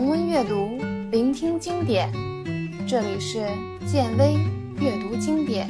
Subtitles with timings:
[0.00, 0.78] 重温阅读，
[1.10, 2.10] 聆听经典。
[2.88, 3.46] 这里是
[3.86, 4.32] 建威
[4.80, 5.68] 阅读经典，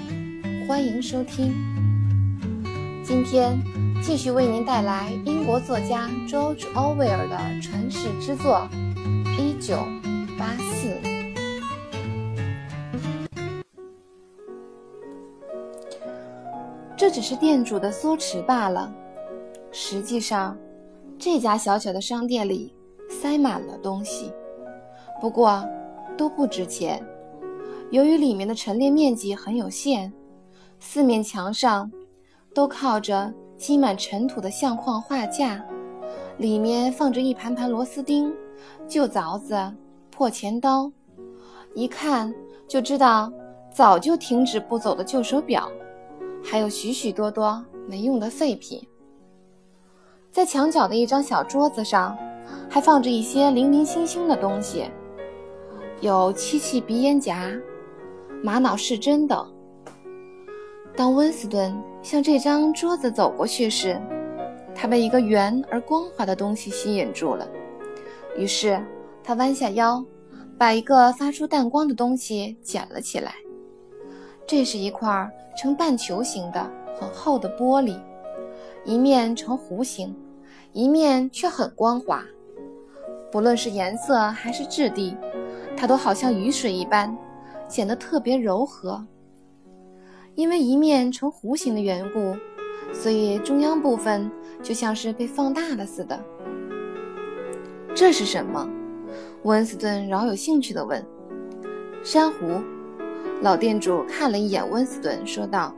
[0.68, 1.52] 欢迎收听。
[3.04, 3.58] 今天
[4.00, 8.68] 继续为您带来英国作家 George Orwell 的传世之作
[9.36, 9.78] 《一九
[10.38, 10.90] 八四》。
[16.96, 18.94] 这只是店主的缩持罢了。
[19.72, 20.56] 实际上，
[21.18, 22.72] 这家小小的商店里
[23.20, 24.32] 塞满了东西，
[25.20, 25.62] 不过
[26.16, 27.04] 都不值钱。
[27.90, 30.10] 由于里面的陈列面积很有限，
[30.78, 31.92] 四面墙上
[32.54, 35.62] 都靠着积满尘土的相框画架，
[36.38, 38.34] 里面放着一盘盘螺丝钉、
[38.88, 39.70] 旧凿子、
[40.10, 40.90] 破钱刀，
[41.74, 42.34] 一看
[42.66, 43.30] 就知道
[43.70, 45.70] 早就停止不走的旧手表，
[46.42, 48.82] 还有许许多多没用的废品。
[50.30, 52.16] 在墙角的一张小桌子上，
[52.68, 54.84] 还放着一些零零星星的东西，
[56.00, 57.50] 有漆器鼻烟夹、
[58.42, 59.52] 玛瑙饰针等。
[60.96, 64.00] 当温斯顿向这张桌子走过去时，
[64.74, 67.48] 他被一个圆而光滑的东西吸引住了。
[68.36, 68.80] 于是
[69.22, 70.04] 他弯下腰，
[70.58, 73.34] 把一个发出淡光的东西捡了起来。
[74.46, 77.98] 这是一块呈半球形的很厚的玻璃。
[78.84, 80.16] 一面呈弧形，
[80.72, 82.24] 一面却很光滑。
[83.30, 85.16] 不论是颜色还是质地，
[85.76, 87.16] 它都好像雨水一般，
[87.68, 89.06] 显得特别柔和。
[90.34, 92.36] 因为一面呈弧形的缘故，
[92.92, 94.30] 所以中央部分
[94.62, 96.18] 就像是被放大了似的。
[97.94, 98.68] 这是什么？
[99.42, 101.04] 温斯顿饶有兴趣地问。
[102.02, 102.60] 珊瑚。
[103.42, 105.74] 老店主看了一眼温斯顿，说道。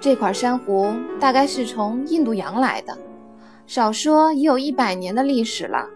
[0.00, 2.96] 这块珊瑚大概是从印度洋来的，
[3.66, 5.88] 少说也有一百年的历史了。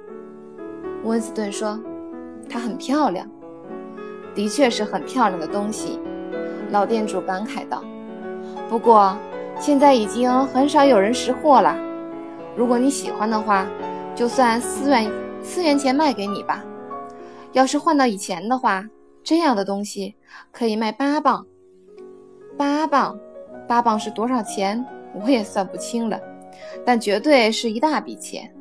[1.04, 1.78] 温斯顿说
[2.48, 3.28] ：“它很漂亮，
[4.34, 5.98] 的确是很漂亮的东西。”
[6.70, 7.82] 老店主感慨道
[8.68, 9.16] ：“不过
[9.58, 11.76] 现在已经很少有人识货了。
[12.56, 13.66] 如果你喜欢的话，
[14.14, 15.10] 就算四元
[15.42, 16.64] 四元钱卖给你吧。
[17.52, 18.84] 要是换到以前的话，
[19.24, 20.14] 这样的东西
[20.52, 21.46] 可以卖八磅。
[22.56, 23.18] 八磅。”
[23.66, 24.84] 八磅是多少钱？
[25.14, 26.20] 我也算不清了，
[26.84, 28.52] 但绝对是一大笔钱。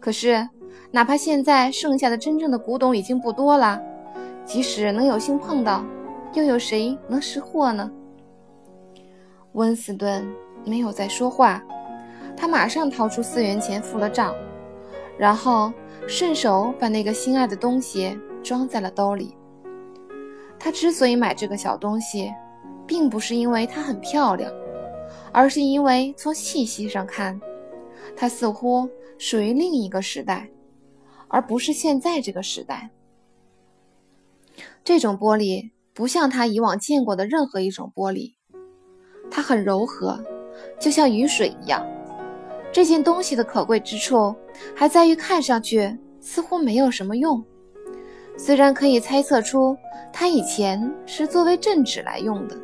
[0.00, 0.48] 可是，
[0.90, 3.82] 哪怕现在剩下的真正的古董已经不多了，
[4.44, 5.84] 即使能有幸碰到，
[6.32, 7.90] 又有谁能识货呢？
[9.52, 10.26] 温斯顿
[10.64, 11.62] 没有再说话，
[12.36, 14.34] 他马上掏出四元钱付了账，
[15.18, 15.72] 然后
[16.06, 19.36] 顺手把那个心爱的东西装在了兜里。
[20.58, 22.32] 他之所以买这个小东西。
[22.86, 24.52] 并不是因为它很漂亮，
[25.32, 27.40] 而是因为从细细上看，
[28.14, 28.86] 它似乎
[29.16, 30.46] 属于另一个时代，
[31.34, 32.88] 而不是现在这个时代。
[34.84, 38.34] 这种玻璃不像他以往见过的任何一种玻璃，
[39.32, 40.22] 它很柔和，
[40.78, 41.84] 就像雨水一样。
[42.70, 44.32] 这件东西的可贵之处
[44.76, 47.44] 还在于看上去似乎没有什么用，
[48.38, 49.76] 虽然可以猜测出
[50.12, 52.56] 它以前是作为镇纸来用的。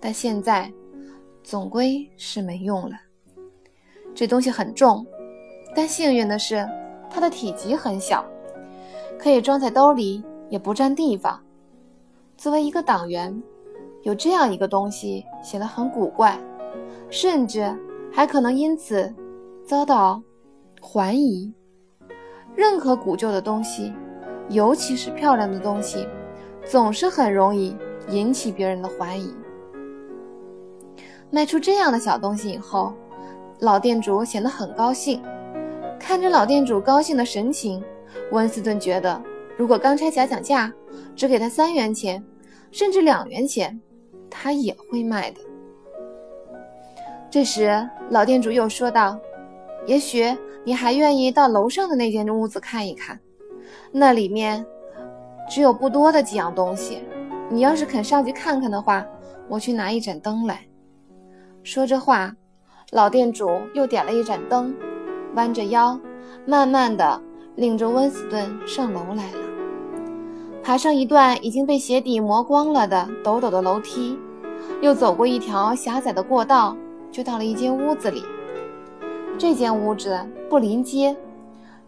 [0.00, 0.68] 但现在，
[1.44, 2.96] 总归是没用了。
[4.12, 5.06] 这东西很重，
[5.72, 6.68] 但幸运的是，
[7.12, 8.24] 它的体积很小，
[9.18, 11.38] 可以装在兜里，也不占地方。
[12.38, 13.42] 作为一个党员，
[14.02, 16.38] 有这样一个东西显得很古怪，
[17.10, 17.76] 甚至
[18.10, 19.14] 还可能因此
[19.66, 20.22] 遭到
[20.80, 21.52] 怀疑。
[22.56, 23.92] 任何古旧的东西，
[24.48, 26.08] 尤其是漂亮的东西，
[26.64, 27.76] 总是很容易
[28.08, 29.34] 引起别人的怀疑。
[31.30, 32.92] 卖出这样的小东西以后，
[33.60, 35.22] 老店主显得很高兴。
[36.02, 37.82] 看着老店主高兴的神情，
[38.32, 39.22] 温斯顿觉得，
[39.56, 40.70] 如果钢差假讲价，
[41.14, 42.22] 只给他三元钱，
[42.72, 43.80] 甚至两元钱，
[44.28, 45.40] 他也会卖的。
[47.30, 49.16] 这时，老店主又说道
[49.86, 53.18] ：“也许你还愿意到楼上的那间屋子看一看，
[53.92, 54.66] 那里面
[55.48, 57.04] 只有不多的几样东西。
[57.48, 59.06] 你要是肯上去看看的话，
[59.48, 60.66] 我去拿一盏灯来。”
[61.62, 62.34] 说着话，
[62.90, 64.74] 老店主又点了一盏灯，
[65.34, 65.98] 弯着腰，
[66.46, 67.20] 慢慢地
[67.56, 69.38] 领着温斯顿上楼来了。
[70.62, 74.18] 爬上一段已经被鞋底磨光了的陡陡的楼梯，
[74.80, 76.76] 又走过一条狭窄的过道，
[77.10, 78.22] 就到了一间屋子里。
[79.36, 80.18] 这间屋子
[80.48, 81.16] 不临街，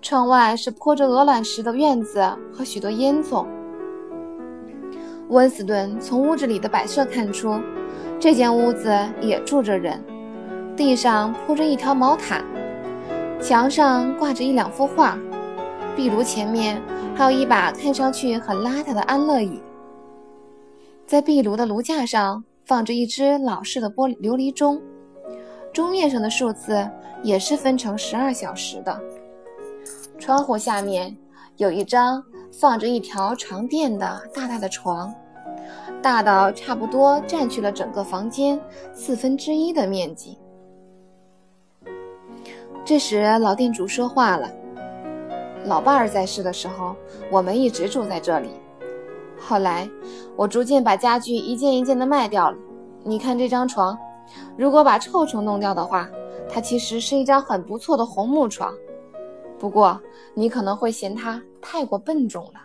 [0.03, 3.47] 窗外是铺着鹅卵石的院子和许多烟囱。
[5.29, 7.61] 温斯顿从屋子里的摆设看出。
[8.21, 10.03] 这间屋子也住着人，
[10.77, 12.43] 地上铺着一条毛毯，
[13.41, 15.19] 墙上挂着一两幅画，
[15.95, 16.81] 壁炉前面
[17.15, 19.61] 还有一把看上去很邋遢的安乐椅，
[21.07, 24.81] 在壁炉的炉架上放着一只老式的玻璃琉璃钟，
[25.73, 26.89] 钟面上的数字
[27.23, 28.99] 也是分成十二小时的。
[30.19, 31.15] 窗户下面
[31.59, 35.13] 有一张放着一条床垫的大大的床，
[36.01, 38.59] 大到差不多占据了整个房间
[38.95, 40.39] 四分之一的面积。
[42.85, 44.47] 这时，老店主说话了。
[45.65, 46.95] 老伴儿在世的时候，
[47.31, 48.51] 我们一直住在这里。
[49.41, 49.89] 后来，
[50.37, 52.59] 我逐渐把家具一件一件的卖掉了。
[53.03, 53.99] 你看这张床，
[54.59, 56.11] 如果把臭虫弄掉的话，
[56.47, 58.75] 它其实是一张很不错的红木床。
[59.59, 59.99] 不过，
[60.35, 62.61] 你可能会嫌它太过笨重了。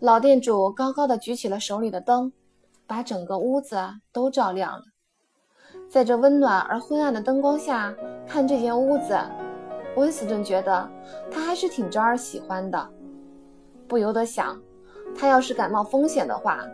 [0.00, 2.32] 老店主高高的举起了手里的灯，
[2.86, 3.76] 把整个屋子
[4.10, 4.84] 都照亮了。
[5.92, 7.94] 在这温暖而昏暗的灯光下，
[8.26, 9.14] 看这间屋子。
[9.94, 10.90] 温斯顿觉得
[11.30, 12.88] 他还是挺招人喜欢的，
[13.86, 14.58] 不由得想，
[15.14, 16.64] 他要是敢冒风险的话，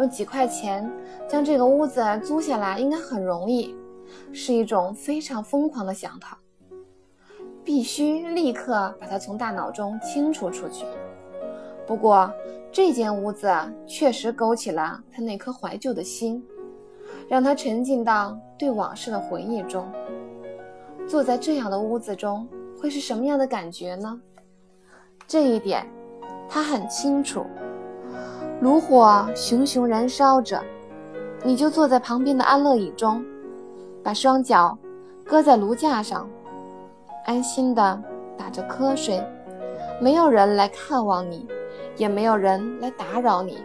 [0.00, 0.90] 用几块钱
[1.28, 3.76] 将这个屋子租下来应该很容易，
[4.32, 6.36] 是一种非常疯狂的想法，
[7.62, 10.84] 必须立刻把它从大脑中清除出去。
[11.86, 12.28] 不过，
[12.72, 13.48] 这间屋子
[13.86, 16.44] 确实勾起了他那颗怀旧的心，
[17.28, 19.86] 让他沉浸到对往事的回忆中。
[21.06, 22.46] 坐在这样的屋子中。
[22.76, 24.20] 会是什么样的感觉呢？
[25.26, 25.86] 这一点
[26.50, 27.46] 他很清楚。
[28.60, 30.62] 炉火熊熊燃烧着，
[31.42, 33.24] 你就坐在旁边的安乐椅中，
[34.02, 34.76] 把双脚
[35.24, 36.28] 搁在炉架上，
[37.24, 38.02] 安心的
[38.36, 39.18] 打着瞌睡。
[39.98, 41.48] 没有人来看望你，
[41.96, 43.56] 也没有人来打扰你。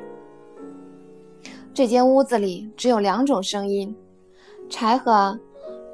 [1.80, 3.96] 这间屋子里只有两种声音：
[4.70, 5.40] 柴禾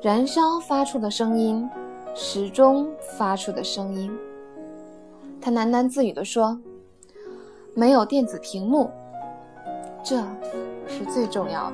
[0.01, 1.69] 燃烧发出的声音。
[2.15, 4.11] 时钟发出的声音，
[5.39, 6.59] 他喃喃自语地说
[7.75, 8.89] ：“没有电子屏幕，
[10.03, 10.23] 这
[10.87, 11.73] 是最重要的。”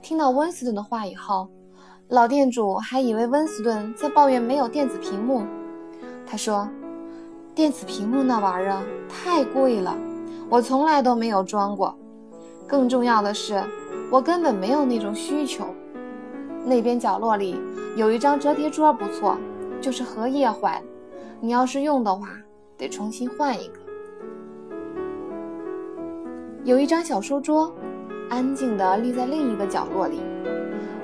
[0.00, 1.46] 听到温斯顿的话以后，
[2.08, 5.42] 老店主还以为温斯顿在抱怨没有电子屏幕。
[6.26, 6.66] 他说
[7.54, 9.94] ：“电子屏幕那玩意儿太贵了，
[10.48, 11.96] 我从来都没有装过。
[12.66, 13.62] 更重要的是，
[14.10, 15.66] 我根本没有那种需求。”
[16.64, 17.58] 那边角落里
[17.96, 19.38] 有一张折叠桌，不错，
[19.80, 20.84] 就是荷叶坏了。
[21.40, 22.28] 你要是用的话，
[22.76, 23.74] 得重新换一个。
[26.64, 27.72] 有一张小书桌，
[28.28, 30.20] 安静地立在另一个角落里。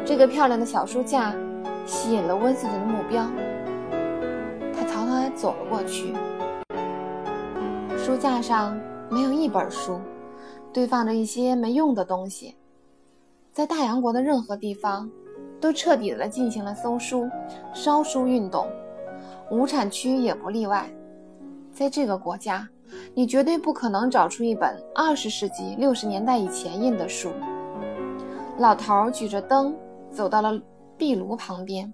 [0.05, 1.35] 这个漂亮的小书架
[1.87, 3.25] 吸引了温斯顿的目标，
[4.75, 6.12] 他朝他走了过去。
[7.96, 8.79] 书架上
[9.14, 10.00] 没有一本书，
[10.72, 12.56] 堆放着一些没用的东西。
[13.52, 15.08] 在大洋国的任何地方。
[15.61, 17.26] 都彻底的进行了搜书、
[17.72, 18.66] 烧书运动，
[19.50, 20.87] 无产区也不例外。
[21.72, 22.69] 在这个国家，
[23.14, 27.31] 你绝对不可能找出一本二十世纪六十年代以前印的书。
[28.58, 29.75] 老头举着灯
[30.10, 30.60] 走到了
[30.99, 31.90] 壁炉旁边，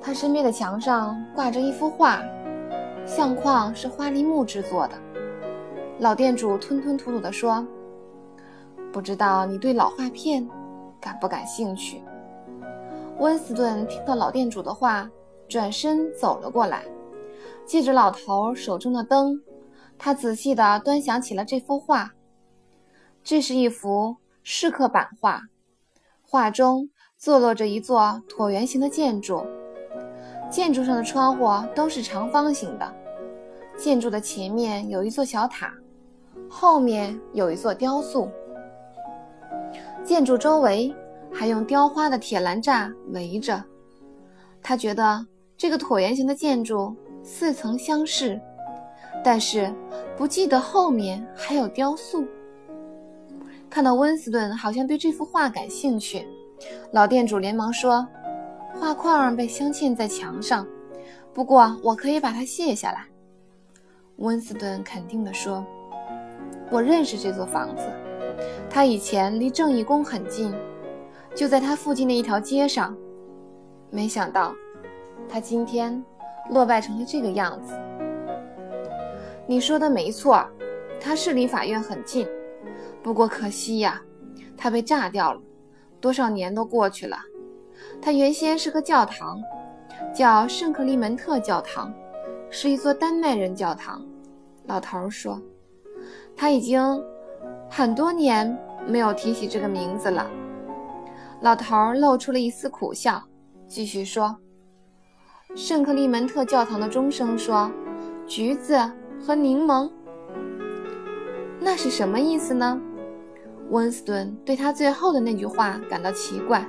[0.00, 2.22] 他身边的墙上挂着一幅画，
[3.04, 4.94] 相框是花梨木制作的。
[5.98, 7.66] 老店主吞吞吐吐地说
[8.92, 10.46] ：“不知道你对老画片
[11.00, 12.02] 感不感兴趣？”
[13.18, 15.10] 温斯顿听到老店主的话，
[15.48, 16.84] 转身走了过来，
[17.64, 19.40] 借着老头手中的灯，
[19.96, 22.12] 他仔细地端详起了这幅画。
[23.24, 25.40] 这是一幅石刻版画，
[26.20, 29.46] 画中坐落着一座椭圆形的建筑，
[30.50, 32.94] 建筑上的窗户都是长方形的。
[33.78, 35.72] 建筑的前面有一座小塔，
[36.48, 38.28] 后面有一座雕塑。
[40.04, 40.94] 建筑周围。
[41.32, 43.62] 还用雕花的铁栏栅围着。
[44.62, 48.40] 他觉得这个椭圆形的建筑似曾相识，
[49.22, 49.70] 但是
[50.16, 52.24] 不记得后面还有雕塑。
[53.68, 56.26] 看到温斯顿好像对这幅画感兴趣，
[56.90, 58.08] 老店主连忙说
[58.80, 60.66] ：“画框被镶嵌在墙上，
[61.34, 63.04] 不过我可以把它卸下来。”
[64.16, 65.62] 温斯顿肯定地说
[66.70, 67.82] ：“我认识这座房子，
[68.68, 70.54] 它以前离正义宫很近。”
[71.36, 72.96] 就在它附近的一条街上，
[73.90, 74.54] 没想到，
[75.28, 76.02] 它今天
[76.48, 77.78] 落败成了这个样子。
[79.46, 80.42] 你说的没错，
[80.98, 82.26] 它是离法院很近，
[83.02, 84.00] 不过可惜呀，
[84.56, 85.40] 它被炸掉了。
[86.00, 87.18] 多少年都过去了，
[88.00, 89.38] 它原先是个教堂，
[90.14, 91.92] 叫圣克利门特教堂，
[92.48, 94.02] 是一座丹麦人教堂。
[94.64, 95.38] 老头说，
[96.36, 97.02] 他已经
[97.70, 100.30] 很多年没有提起这个名字了。
[101.40, 103.22] 老头儿露出了一丝苦笑，
[103.66, 104.36] 继续说
[105.56, 107.70] ：“圣克利门特教堂的钟声说
[108.26, 108.78] ：“橘子
[109.20, 109.90] 和柠檬。”
[111.58, 112.80] 那是什么意思呢？
[113.70, 116.64] 温斯顿对他最后的那句话感到奇怪。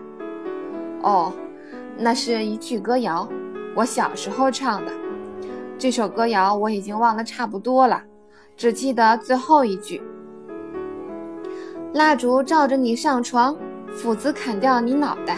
[1.04, 1.32] 哦，
[1.98, 3.28] 那是一句歌谣，
[3.76, 4.92] 我小时候唱的。
[5.78, 8.02] 这首歌谣我已经忘得差不多了，
[8.58, 10.02] 只记得最后一句
[11.94, 13.56] ：“蜡烛照着你上床，
[13.94, 15.38] 斧子砍掉你脑袋。”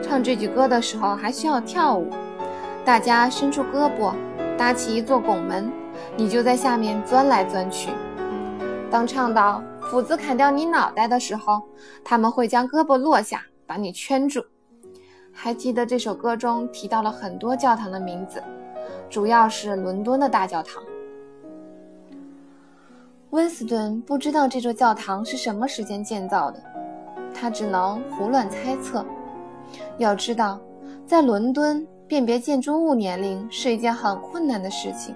[0.00, 2.08] 唱这句歌的时候还需要跳舞，
[2.84, 4.14] 大家伸出胳膊，
[4.56, 5.72] 搭起一座拱门，
[6.16, 7.90] 你就在下面钻来钻去。
[8.88, 9.60] 当唱到
[9.90, 11.60] “斧子砍掉你脑袋”的时候，
[12.04, 14.44] 他们会将胳膊落下，把你圈住。
[15.32, 18.40] 还记得这首歌中提到了很多教堂的名字，
[19.10, 20.80] 主要是伦敦的大教堂。
[23.32, 26.62] 温斯顿不知道这座教堂是什么时间建造的，
[27.32, 29.02] 他只能胡乱猜测。
[29.96, 30.60] 要知道，
[31.06, 35.14] 在伦敦辨别建筑物年龄是一件很困难的事情，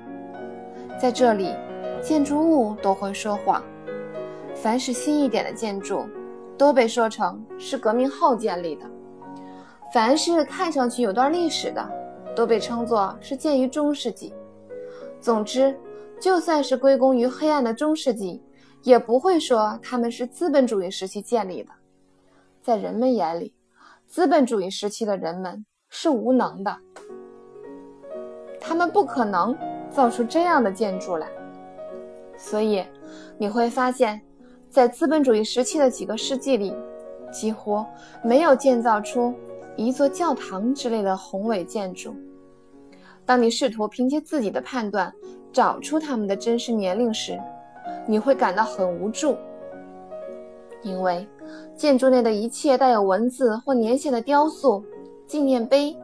[0.99, 1.55] 在这里。
[2.03, 3.63] 建筑物都会说谎，
[4.55, 6.07] 凡是新一点的建筑，
[6.57, 8.85] 都被说成是革命后建立的；
[9.93, 11.85] 凡是看上去有段历史的，
[12.35, 14.33] 都被称作是建于中世纪。
[15.21, 15.77] 总之，
[16.21, 18.43] 就算是归功于黑暗的中世纪，
[18.83, 21.71] 也不会说他们是资本主义时期建立的。
[22.63, 23.55] 在人们眼里，
[24.09, 26.77] 资本主义时期的人们是无能的，
[28.61, 29.57] 他们不可能
[29.91, 31.29] 造出这样的建筑来。
[32.37, 32.85] 所以，
[33.39, 34.21] 你会发现，
[34.69, 36.75] 在资本主义时期的几个世纪里，
[37.31, 37.85] 几乎
[38.23, 39.33] 没有建造出
[39.77, 42.17] 一座教堂之类的宏伟建筑。
[43.27, 45.13] 当你试图凭借自己的判断
[45.53, 47.39] 找出他们的真实年龄时，
[48.07, 49.37] 你会感到很无助，
[50.83, 51.29] 因为
[51.75, 54.83] 建筑内的一切带有文字或年限的雕塑、
[55.27, 55.95] 纪念碑、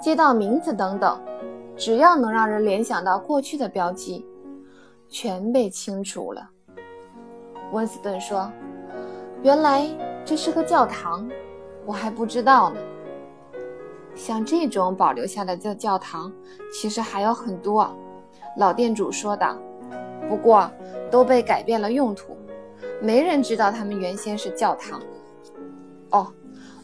[0.00, 1.18] 街道名字等等，
[1.74, 4.24] 只要能让人联想到过去的标记。
[5.08, 6.50] 全被清除了。
[7.70, 8.50] 温斯顿说
[9.44, 9.86] ：“原来
[10.24, 11.30] 这是个教堂，
[11.86, 12.80] 我还不知道呢。
[14.16, 16.32] 像这种保留下来的教堂，
[16.72, 17.94] 其实还有很多。”
[18.58, 19.56] 老店主说道。
[20.28, 20.68] “不过
[21.08, 22.36] 都被改变了用途，
[23.00, 25.00] 没人知道他们原先是教堂。”
[26.10, 26.26] 哦，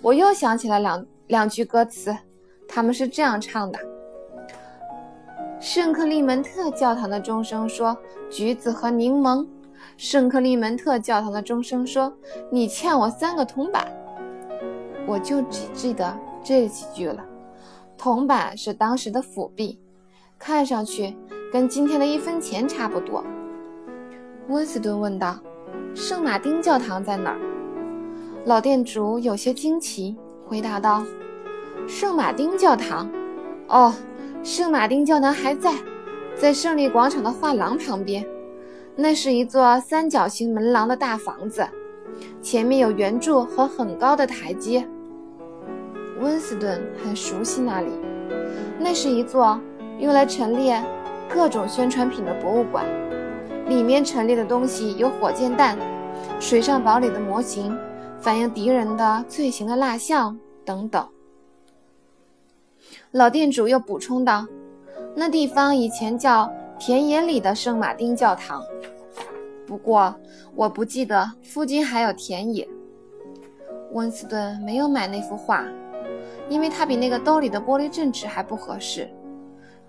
[0.01, 2.17] 我又想起了两两句歌词，
[2.69, 3.79] 他们是这样唱的。
[5.59, 7.97] 圣克利门特教堂的钟声说
[8.31, 9.45] ：“橘子和柠檬。”
[9.97, 12.13] 圣克利门特教堂的钟声说
[12.51, 13.87] ：“你欠我三个铜板。”
[15.07, 17.25] 我就只记得这几句了。
[17.97, 19.79] 铜板是当时的辅币，
[20.39, 21.17] 看上去
[21.53, 23.25] 跟今天的一分钱差不多。
[24.49, 25.39] 温斯顿问道
[25.95, 27.39] ：“圣马丁教堂在哪儿？”
[28.45, 31.05] 老店主有些惊奇，回答道
[31.87, 33.09] ：“圣马丁教堂，
[33.69, 33.95] 哦。”
[34.43, 35.73] 圣马丁教堂还在，
[36.35, 38.27] 在胜利广场的画廊旁边。
[38.97, 41.65] 那是一座三角形门廊的大房子，
[42.43, 44.85] 前面有圆柱和很高的台阶。
[46.23, 47.91] 温斯顿很熟悉那里，
[48.79, 49.61] 那是一座
[49.99, 50.81] 用来陈列
[51.29, 52.87] 各种宣传品的博物馆，
[53.69, 55.77] 里面陈列的东西有火箭弹、
[56.39, 57.77] 水上堡垒的模型、
[58.21, 61.05] 反映敌人的罪行的蜡像等等。
[63.11, 64.47] 老店主又补充道
[65.17, 66.49] ：“那地方以前叫
[66.79, 68.63] 田野里的圣马丁教堂，
[69.67, 70.15] 不过
[70.55, 72.69] 我不记得附近还有田野。”
[73.93, 75.67] 温斯顿没有买那幅画，
[76.53, 79.09] 因为它比那个兜里的玻璃镇纸还不合适。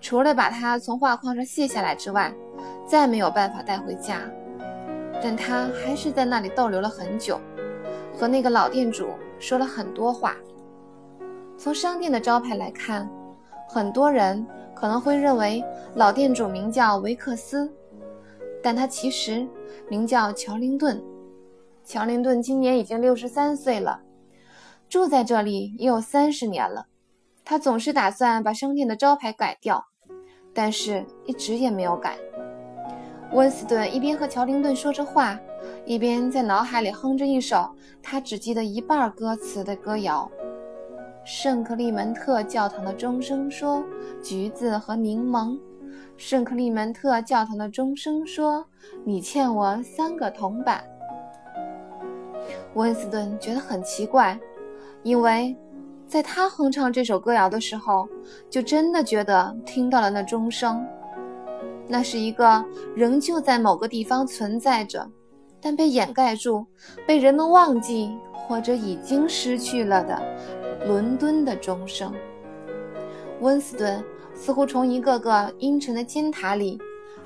[0.00, 2.32] 除了把它从画框上卸下来之外，
[2.86, 4.22] 再没有办法带回家。
[5.22, 7.38] 但他还是在那里逗留了很久，
[8.14, 10.36] 和那个老店主说了很多话。
[11.58, 13.08] 从商店的招牌来看，
[13.68, 15.62] 很多人可能会认为
[15.94, 17.70] 老店主名叫维克斯，
[18.62, 19.46] 但他其实
[19.88, 21.02] 名叫乔林顿。
[21.84, 24.00] 乔林顿今年已经六十三岁了，
[24.88, 26.86] 住在这里也有三十年了。
[27.44, 29.84] 他总是打算把商店的招牌改掉，
[30.54, 32.16] 但是一直也没有改。
[33.32, 35.38] 温斯顿一边和乔林顿说着话，
[35.84, 37.68] 一边在脑海里哼着一首
[38.02, 40.30] 他只记得一半歌词的歌谣。
[41.24, 43.82] 圣克利门特教堂的钟声说
[44.22, 45.58] ：“橘子和柠檬。”
[46.16, 48.64] 圣克利门特教堂的钟声说
[49.04, 50.84] ：“你欠我三个铜板。”
[52.74, 54.38] 温斯顿觉得很奇怪，
[55.04, 55.56] 因为
[56.08, 58.08] 在他哼唱这首歌谣的时候
[58.50, 60.84] 就真的觉得听到了那钟声。
[61.86, 62.64] 那是一个
[62.96, 65.06] 仍旧在某个地方存在着
[65.60, 66.66] 但被掩盖住
[67.06, 70.20] 被人们忘记或者已经失去了的
[70.86, 72.12] 伦敦的钟声。
[73.40, 74.02] 温斯顿
[74.34, 76.78] 似乎从一个个阴沉的金塔里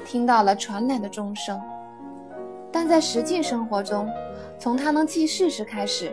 [0.04, 1.60] 听到了传来的钟声
[2.72, 4.08] 但在实际生活中
[4.58, 6.12] 从他能记事时开始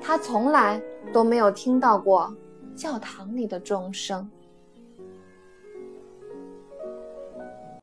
[0.00, 0.80] 他从来
[1.12, 2.34] 都没有听到过
[2.74, 4.28] 教堂里的钟声。